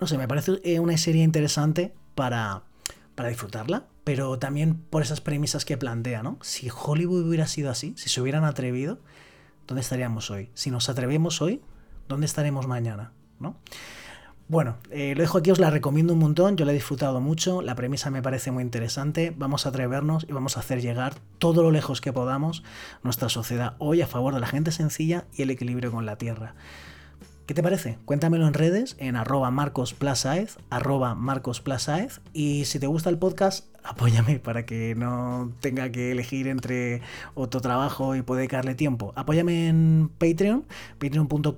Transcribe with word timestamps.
no 0.00 0.06
sé, 0.06 0.18
me 0.18 0.28
parece 0.28 0.60
eh, 0.64 0.80
una 0.80 0.96
serie 0.96 1.22
interesante 1.22 1.94
para, 2.14 2.62
para 3.14 3.28
disfrutarla, 3.28 3.86
pero 4.04 4.38
también 4.38 4.74
por 4.76 5.02
esas 5.02 5.20
premisas 5.20 5.64
que 5.64 5.76
plantea, 5.76 6.22
¿no? 6.22 6.38
Si 6.42 6.68
Hollywood 6.70 7.26
hubiera 7.26 7.46
sido 7.46 7.70
así, 7.70 7.94
si 7.96 8.08
se 8.08 8.20
hubieran 8.20 8.44
atrevido, 8.44 8.98
¿dónde 9.66 9.80
estaríamos 9.80 10.30
hoy? 10.30 10.50
Si 10.54 10.70
nos 10.70 10.88
atrevemos 10.88 11.40
hoy, 11.42 11.62
¿dónde 12.08 12.26
estaremos 12.26 12.66
mañana? 12.66 13.12
¿No? 13.40 13.56
Bueno, 14.48 14.76
eh, 14.90 15.14
lo 15.16 15.22
dejo 15.22 15.38
aquí, 15.38 15.50
os 15.50 15.58
la 15.58 15.70
recomiendo 15.70 16.12
un 16.12 16.20
montón, 16.20 16.56
yo 16.56 16.64
la 16.64 16.70
he 16.70 16.74
disfrutado 16.74 17.20
mucho, 17.20 17.62
la 17.62 17.74
premisa 17.74 18.10
me 18.10 18.22
parece 18.22 18.52
muy 18.52 18.62
interesante, 18.62 19.34
vamos 19.36 19.66
a 19.66 19.70
atrevernos 19.70 20.24
y 20.28 20.32
vamos 20.32 20.56
a 20.56 20.60
hacer 20.60 20.80
llegar 20.80 21.14
todo 21.38 21.64
lo 21.64 21.72
lejos 21.72 22.00
que 22.00 22.12
podamos 22.12 22.62
nuestra 23.02 23.28
sociedad 23.28 23.74
hoy 23.78 24.02
a 24.02 24.06
favor 24.06 24.34
de 24.34 24.40
la 24.40 24.46
gente 24.46 24.70
sencilla 24.70 25.26
y 25.34 25.42
el 25.42 25.50
equilibrio 25.50 25.90
con 25.90 26.06
la 26.06 26.16
tierra. 26.16 26.54
¿Qué 27.46 27.54
te 27.54 27.62
parece? 27.62 27.96
Cuéntamelo 28.04 28.48
en 28.48 28.54
redes, 28.54 28.96
en 28.98 29.14
arroba 29.14 29.52
marcosplasaez, 29.52 30.58
arroba 30.68 31.14
marcosplasaez, 31.14 32.20
y 32.32 32.64
si 32.64 32.80
te 32.80 32.88
gusta 32.88 33.08
el 33.08 33.18
podcast, 33.18 33.66
apóyame 33.84 34.40
para 34.40 34.66
que 34.66 34.96
no 34.96 35.52
tenga 35.60 35.90
que 35.92 36.10
elegir 36.10 36.48
entre 36.48 37.02
otro 37.34 37.60
trabajo 37.60 38.16
y 38.16 38.22
poder 38.22 38.40
dedicarle 38.40 38.74
tiempo. 38.74 39.12
Apóyame 39.14 39.68
en 39.68 40.10
Patreon, 40.18 40.64
patreon.com 40.98 41.54